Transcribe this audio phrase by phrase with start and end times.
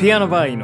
[0.00, 0.62] ピアノバー井上。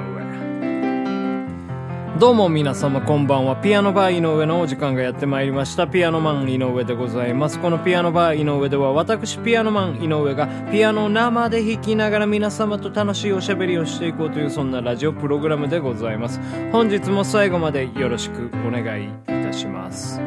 [2.18, 3.54] どうも皆様こんばんは。
[3.56, 5.86] ピアノバー井上のお時間がやってまいりました。
[5.86, 7.60] ピアノマン井上でございます。
[7.60, 16.40] このピアノバー井上では私ピアノマン井上がピアノを生で弾きながら皆様と楽しいおしゃべりをしていこうというそんなラジオプログラムでございます。
[16.72, 20.18] 本日も最後までよろしくお願いいたします。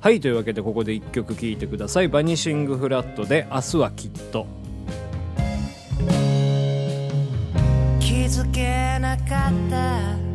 [0.00, 4.46] はいというわけでここで1曲聴いてください「バニシングフラット」で「明日はきっと」
[8.34, 10.33] 気づけなかった。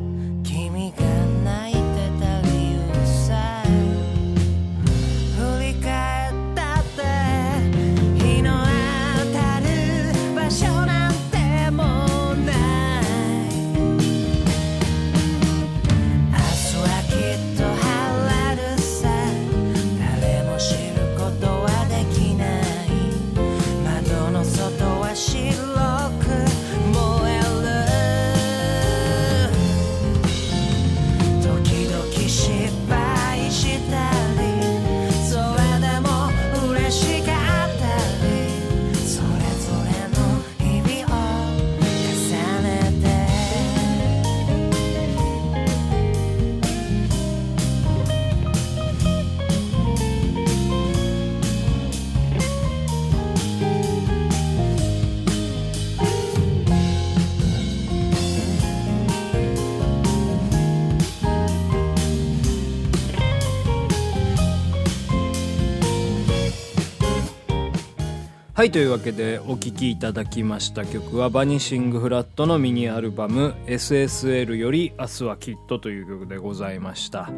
[68.60, 77.30] はいというわけでお聴きいただきました曲はバニシングフラットのミニアルバム SSL より明日はきっとという曲でございました。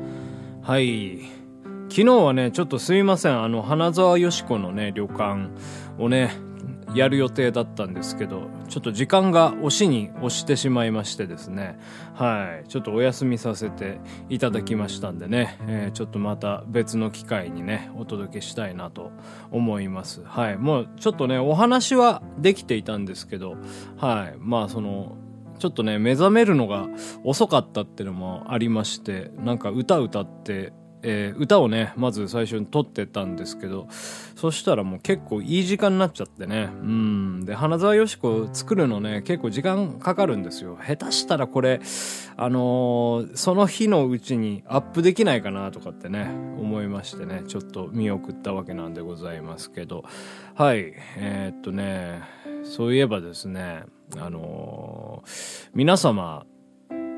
[0.64, 1.20] はい。
[1.90, 3.40] 昨日はねちょっとすいません。
[3.40, 5.52] あの花沢よし子のね旅館
[6.00, 6.32] をね
[6.96, 11.80] やる予定だったんですけどちょっと時間が押しに押してしまいましてですね。
[12.14, 12.68] はい。
[12.68, 19.12] ちょっとお休みさせていただきましたんでね、えーちょっとまた別の機会にねお届けしたいなと
[19.52, 20.24] 思います。
[20.24, 20.58] はい。
[20.58, 23.56] もうちょっとねお話はできていたんですけど
[23.98, 24.36] はい。
[24.38, 25.18] まあその
[25.60, 26.88] ちょっとね目覚めるのが
[27.24, 33.88] 遅かったっていうのもありましてなんか歌歌ってえー歌をねまず最初に撮ってたんですけど
[34.36, 36.70] そしたらもう結構いい時間になっちゃってね。
[36.72, 37.46] うん。
[37.46, 40.78] で花沢よし子作るのね結構時間かかるんですよ。
[40.82, 41.80] 下手したらこれ
[42.38, 46.30] あのーその日のうちにアップできないかなとかってね
[46.60, 50.04] 思いましてねちょっと見送ったわけなんでございますけど。
[50.56, 50.94] はい。
[51.18, 52.22] えーっとね
[52.64, 53.84] そういえばですね
[54.18, 55.24] あの
[55.74, 56.46] 皆様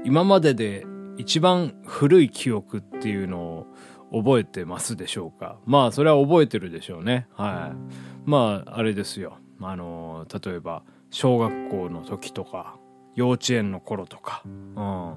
[0.05, 0.85] 今までで
[1.17, 3.67] 一番古い記憶っていうのを
[4.11, 5.57] 覚えてますでしょうか？
[5.65, 7.27] まあそれは覚えてるでしょうね。
[7.33, 8.29] はい。
[8.29, 9.37] まああれですよ。
[9.61, 12.77] あの例えば小学校の時とか
[13.15, 14.43] 幼稚園の頃とか。
[14.45, 15.15] うん。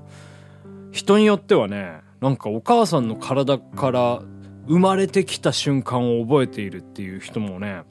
[0.93, 4.23] 人によってはねなんかお母さんの体から
[4.67, 7.83] 生まれてきた瞬間を覚えているっていう人もね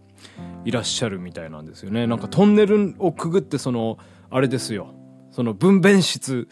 [0.63, 2.07] いらっしゃるみたいなんですよね。
[2.07, 3.99] なんかトンネルをくぐってその
[4.29, 4.93] あれですよ。
[5.31, 6.47] その分娩室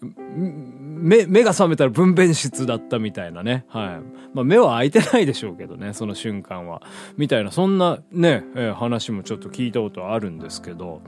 [0.00, 3.64] 目、目が覚めたら分娩室だったみたいなね。
[3.68, 4.34] はい。
[4.34, 6.82] まあ目は開いてないでしょうけどね、その瞬間は。
[7.16, 11.02] みたいな、そんなね、えー話もちょっと聞いたことあるんですけど、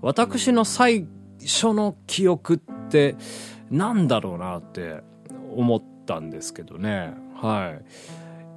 [0.00, 1.06] 私の最
[1.40, 3.16] 初の記憶って
[3.70, 5.02] なんだろうなって
[5.54, 7.14] 思ったんですけどね。
[7.34, 7.78] は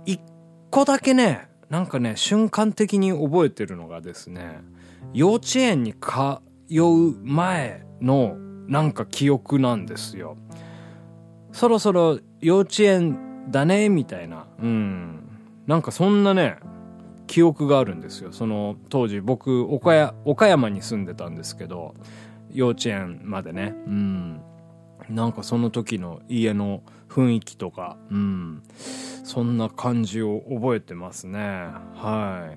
[0.06, 0.14] い。
[0.14, 0.22] 一
[0.70, 4.62] 個だけね、なんかね、瞬間的に覚えてるのがですね、
[5.14, 6.42] 幼稚園に通
[6.80, 8.36] う前の
[8.69, 10.38] なんか記憶なんですよ。
[11.52, 14.46] そろそろ幼稚園だね、みたいな。
[14.62, 15.24] うん。
[15.66, 16.57] なんかそんなね、
[17.25, 18.31] 記憶があるんですよ。
[18.31, 21.96] その当時僕岡山、岡山に住んでたんですけど、
[22.52, 23.74] 幼稚園までね。
[23.88, 24.41] うん。
[25.09, 28.62] なんかその時の家の雰囲気とか、うん。
[29.24, 31.40] そんな感じを覚えてますね。
[31.96, 32.52] は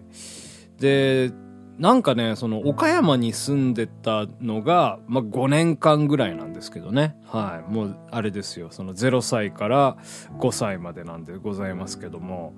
[0.79, 0.81] い。
[0.81, 1.33] で、
[1.79, 7.17] なんかね、その岡山に住んでたのが、まあ、5年間ぐらいなんですけどね。
[7.27, 7.73] はい。
[7.73, 8.69] もう、あれですよ。
[8.71, 9.97] その0歳から
[10.39, 12.55] 5歳までなんでございますけども、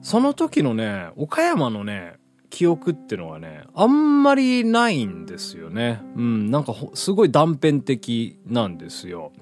[0.00, 2.14] その時のね、岡山のね、
[2.50, 6.02] 記憶ってのはね、あんまりないんですよね。
[6.16, 9.32] うん、なんかすごい断片的なんですよ。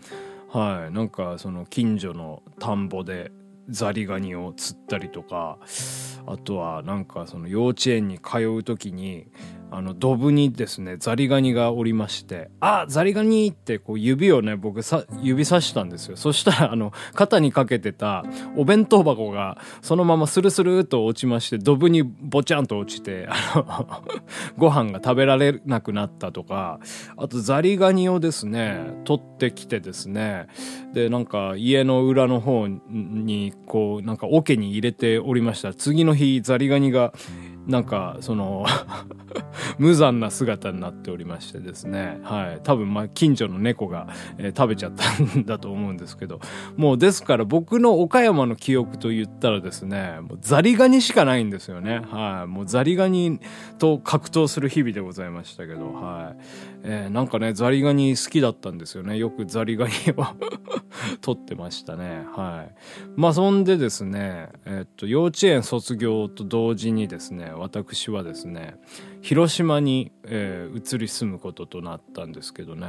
[0.48, 0.94] はい。
[0.94, 3.32] なんかその近所の田んぼで
[3.68, 5.58] ザリガニを釣ったりとか、
[6.26, 9.26] あとはなんかその幼稚園に通う時に
[9.72, 16.16] あの、ドブにですね、ザリガニがおりまして、あザリガニってこう指をね、僕さ、指さしたんですよ。
[16.16, 18.24] そしたら、あの、肩にかけてた
[18.56, 24.02] お弁当箱がそのままスルスルと落ちまして、ドブにボチャンと落ちて、あの、
[24.58, 26.80] ご飯が食べられなくなったとか、
[27.16, 30.48] あとザリガニをですね、取ってきてですね、
[30.92, 35.72] で、なんか家の裏の方に、こう、なんか桶に入れておりました。
[35.72, 37.12] 次のの日、ザリガニが、
[37.70, 38.66] なんか、その、
[39.78, 42.18] 無残な姿になっておりましてですね。
[42.24, 42.60] はい。
[42.64, 44.08] 多分、まあ、近所の猫が、
[44.38, 46.40] えー食べちゃったんだと思うんですけど。
[46.76, 52.02] もう、ですから僕の岡山の記憶と言ったらですね、もうザリガニしかないんですよね。
[52.10, 52.46] はい。
[52.48, 53.38] もうザリガニ
[53.78, 56.40] と格闘する日々でございましたけど、はい。
[56.82, 59.16] えーなんかね、ザリガニ好きだったんですよね。
[59.16, 60.24] よくザリガニを
[61.22, 62.24] 撮ってましたね。
[62.34, 62.74] はい。
[63.16, 68.74] まあ、そんでですね、えっと、幼稚園卒業と同時にですね、私はですね、
[69.22, 72.88] 広島に、えー移り住むこととなったんですけどね、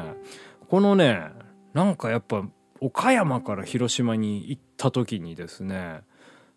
[0.69, 1.29] このね、
[1.73, 2.43] なんかやっぱ、
[2.79, 6.01] 岡山から広島に行った時にですね、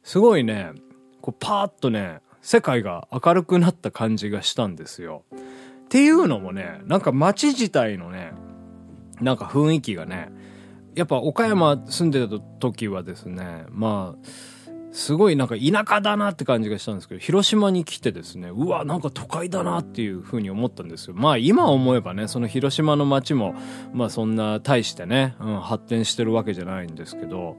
[0.03, 0.73] すごいね、
[1.21, 5.25] こうパーッとね、世界が明るくなった感じがしたんですよ。
[5.33, 8.33] っていうのもね、なんか街自体のね、
[9.21, 10.31] なんか雰囲気がね、
[10.95, 14.29] やっぱ岡山住んでた時はですね、まあ、
[14.95, 21.15] すごいなんか田舎だなって感じがしたんですけど、広島に来てですね、うわ、なんか都会だなっていう風に思ったんですよ。
[21.17, 23.57] まあ今思えばね、その広島の街も、
[23.93, 27.57] まあそんな大してね、うん、発展してるわけじゃないんですけど、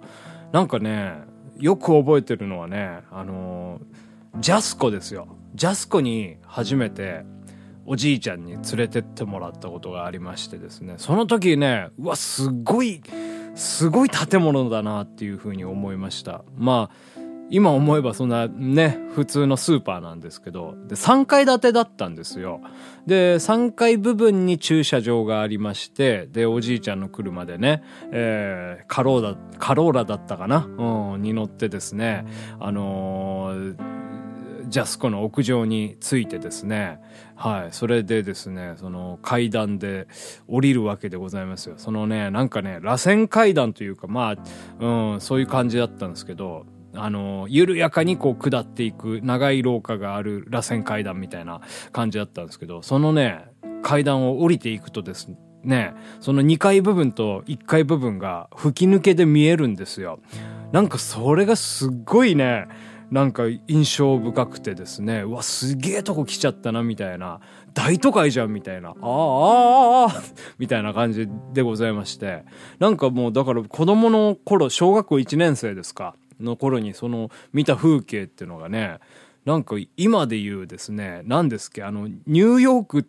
[0.53, 1.25] なんかね、
[1.59, 3.81] よく覚えてるのはね、あの
[4.39, 5.27] ジャスコですよ。
[5.55, 7.25] ジャスコに初めて、
[7.85, 13.01] おじいちゃんに連れてってもらったことがありましてですね、その時ね、うわ、すごい、
[13.55, 16.45] すごい建物だなっていうふうに思いました。
[16.57, 22.61] まあ、今思えばそんなね、普通のスーパーなんですけど、で、3階建てだったんですよ。
[23.05, 30.67] で、3階部分に駐車場がありまして、で、おじいちゃんの車でね、えー、カローラ、カローラだったかな？
[31.13, 32.25] うん、に乗ってですね、
[32.59, 34.05] あのー
[34.67, 36.99] ジャスコの屋上に着いてですね、
[37.35, 40.07] はい、それでですね、その階段で
[40.47, 41.75] 降りるわけでございますよ。
[41.77, 44.35] そのね、なんかね、螺旋階段というか、まあ、
[45.13, 46.65] うん、そういう感じだったんですけど、
[46.97, 51.61] あの、緩やかにこう下っていく長い廊下がある螺旋階段みたいな
[51.91, 53.45] 感じだったんですけど、そのね、
[53.83, 55.29] 階段を降りていくとです
[55.63, 60.19] ね、その2階部分と1階部分が吹き抜けで見えるんですよ。
[60.71, 62.67] なんかそれがすっごいね、
[63.11, 67.39] なんか印象深くてですね、うわ、すげえとこ来ちゃったな、みたいな。
[67.73, 68.89] 大都会じゃん、みたいな。
[68.89, 70.23] ああ、ああ、ああ、
[70.57, 72.43] みたいな感じでございまして。
[72.79, 78.99] なんかもう、だから子供の頃、小学校1年生ですか、の頃にその見た風景っていうのがね、
[79.45, 83.07] なんか今で言うですね、何ですっけ、あの、ニューヨーク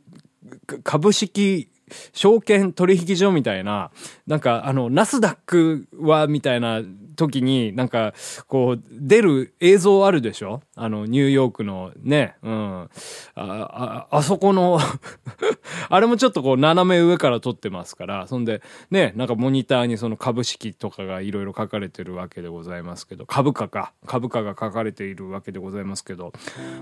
[0.82, 1.70] 株式
[2.12, 3.90] 証券取引所みたいな、
[4.26, 6.82] なんかあの、ナスダックはみたいな
[7.16, 8.12] 時に、なんか、
[8.46, 10.60] こう、出る映像あるでしょ？
[10.74, 12.82] あの、ニューヨークのね、うん。
[12.82, 12.88] あ、
[13.36, 14.78] あ、あそこの
[15.88, 18.60] あれもちょっとこう、斜め上から撮ってますから、そんで、
[18.90, 26.32] ね、なんかモニターにその株式とかがいろいろ書かれてるわけでございますけど、株価か、株価が書かれているわけでございますけど、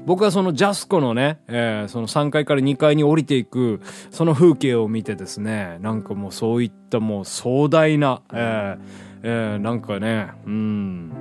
[0.07, 3.81] 僕はそのジャスコのね、えーその3階から2階に降りていく、
[4.11, 8.79] その風景を見てですね、なんかもうそういったもう壮大な、えー
[9.23, 11.13] えーなんかね、うん、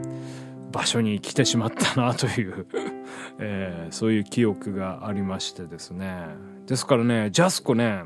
[0.72, 2.68] 場所に来てしまったなという、
[3.40, 6.26] えーそういう記憶がありましてですね。
[6.68, 8.04] ですからね、ジャスコね、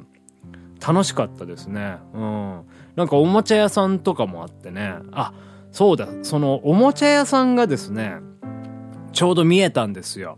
[0.86, 1.98] 楽しかったですね。
[2.14, 2.62] うん。
[2.96, 4.96] なんかおもちゃ屋さんとかもあってね。
[5.12, 5.34] あ、
[5.72, 8.18] そうだ、そのおもちゃ屋さんがですね、
[9.12, 10.38] ちょうど見えたんですよ。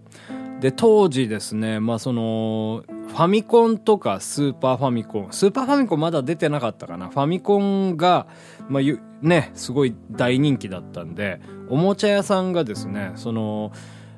[0.60, 7.10] で、当時ですね、まあその、ファミコンとかスーパーファミコン、スーパーファミコンまだ出てなかったかな。
[7.10, 8.28] ファミコンが、
[8.70, 8.84] まあ
[9.22, 13.72] ね、すごい大人気だったんで、おもちゃ屋さんがですね、その、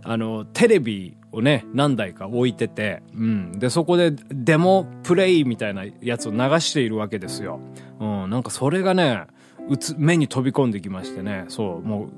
[0.03, 3.51] あの、テレビをね、何台か置いてて、うん。
[3.53, 7.59] で、そこでデモプレイみたいなやつを流しているわけですよ。
[7.99, 8.29] うん。
[8.29, 9.25] なんかそれがね、
[9.69, 12.09] うつ、目に飛び込んできましてね、そう、も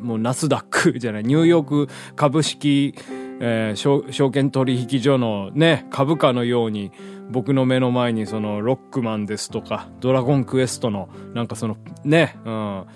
[0.00, 2.94] う、もうナスダックじゃない、ニューヨーク株式、
[3.40, 6.92] えー証券取引所のね、株価のように、
[7.30, 12.86] 僕の目の前にそのロックマンですとか、ドラゴンクエストの、なんかそのね、うん、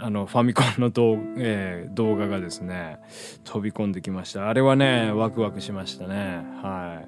[0.00, 2.98] あの、ファミコンの動,、えー動画がですね、
[3.44, 4.48] 飛び込んできました。
[4.48, 6.44] あれはね、ワクワクしましたね。
[6.62, 7.02] は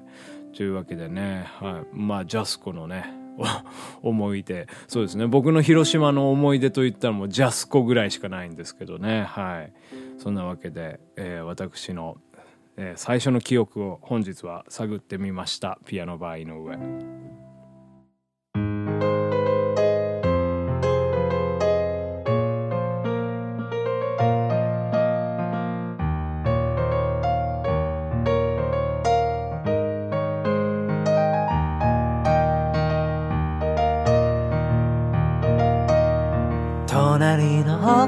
[0.53, 0.55] い。
[0.55, 1.95] というわけでね、はい。
[1.95, 3.24] まあ、ジャスコのね、
[4.01, 4.67] 思い出。
[4.87, 5.27] そうですね。
[5.27, 9.23] 僕の広島の思い出といったらもうジャスコぐらいしかないんですけどね。
[9.23, 9.73] はい。
[10.17, 12.17] そんなわけで、えー私の
[12.77, 17.44] えー最初の記憶を本日は探ってみましたピアノバー井上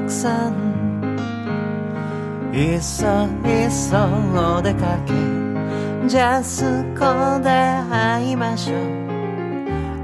[0.06, 0.52] さん。
[2.52, 3.06] いっそ
[3.46, 3.96] いっそ
[4.56, 5.12] お出かけ
[6.08, 6.64] じゃあそ
[6.98, 7.50] こで
[7.90, 8.78] 会いましょう。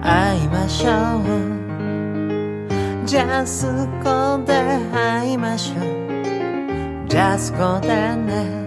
[0.02, 3.06] 会いましょう。
[3.06, 3.66] じゃあそ
[4.02, 4.52] こで
[4.92, 7.08] 会いましょう。
[7.08, 8.64] じゃあそこでね。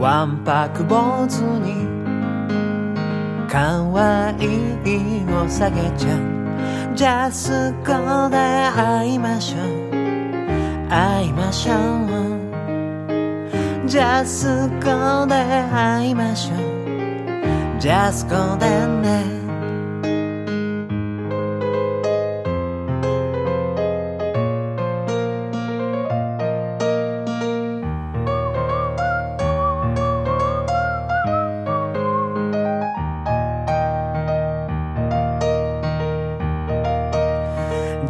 [0.00, 2.01] わんぱく坊主に
[3.52, 4.48] かわいい
[5.30, 6.20] を下げちゃう
[6.96, 7.52] じゃあそ
[7.84, 9.60] こで会いましょう。
[10.88, 11.76] 会いましょう。
[13.86, 14.48] じゃあそ
[14.80, 15.34] こで
[15.70, 16.58] 会いましょう。
[17.78, 18.70] じゃあそこで
[19.02, 19.51] ね。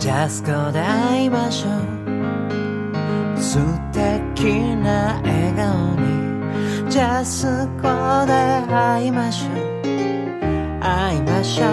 [0.02, 3.60] ジャスコで会いましょう素
[3.92, 7.82] 敵な笑顔にジャスコ
[8.26, 8.32] で
[8.68, 9.54] 会いましょう。
[10.80, 11.66] 会いましょ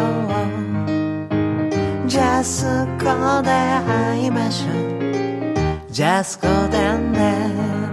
[2.05, 2.07] う。
[2.07, 5.91] ジャスコで会いましょう。
[5.91, 7.88] ジャスコでね。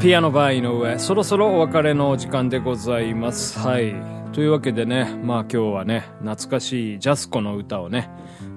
[0.00, 3.58] ピアノバー井上そろそろお別れのお時間でございます。
[3.58, 3.94] はい。
[4.32, 8.10] というわけでねまあ今日はね懐かしいジャスコの歌をね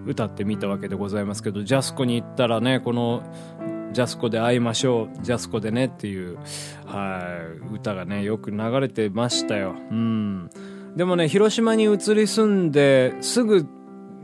[0.06, 3.24] 歌ってみたわけでございますけどジャスコに行ったらねこの
[3.94, 6.38] ジャスコで会いましょうジャスコでねっていう
[6.86, 7.22] は
[7.72, 9.76] い歌がねよく流れてましたよ。
[9.92, 10.50] うん。
[10.98, 13.66] でもね広島に移り住んですぐ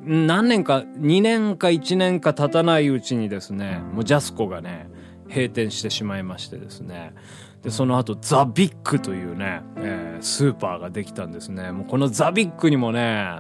[0.04, 4.90] 何年か2年か1年か経たないうちにですねもうジャスコがね
[5.30, 7.14] 閉店してしまいましてですね。
[7.62, 11.72] でその後ザ・ビッグというね、えースーパーができたんですね。
[11.72, 13.40] もうこのザ・ビッグにもね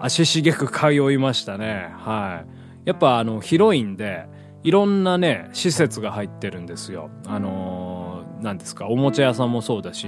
[0.00, 1.90] 足しげく通いましたね。
[1.98, 2.44] は
[2.84, 2.88] い。
[2.88, 4.26] やっぱあの広いんで
[4.62, 7.10] いろんなね施設が入ってるんですよ。
[7.26, 10.06] あのーなんですかおもちゃ屋さんもそうだし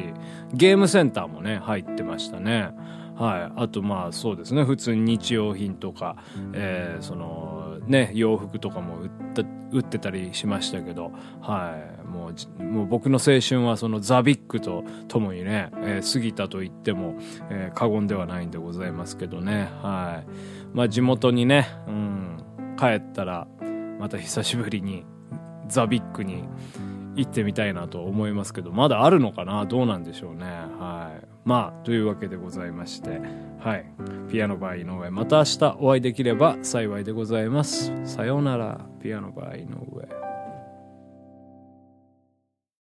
[0.54, 2.70] ゲームセンターもね入ってましたね。
[3.14, 4.64] はい、あとまあそうですね。
[4.64, 6.16] 普通に日用品とか、
[6.54, 17.14] えーそのね洋服とかも売った売ってたりしましたけど、はい、もうもう僕の青春はそのザ・ビッグとともにね、えー過ぎたと言っても、
[17.50, 20.76] えー過言ではないんでございますけどね、はい。
[20.76, 22.44] まあ、地元にね、うん、
[22.78, 23.46] 帰ったら
[23.98, 25.04] また久しぶりに
[25.68, 26.44] ザ・ビッグに
[27.14, 29.64] 行ってみたいなと思いますけどまだあるのかな？
[29.66, 30.44] どうなんでしょうね。
[30.44, 31.31] はい。
[31.44, 33.20] まあというわけでございまして
[33.58, 33.84] はい。
[34.30, 37.92] ピアノバー井上また明日お会いできれば幸いでございます。
[38.04, 40.31] さようならピアノバー井上。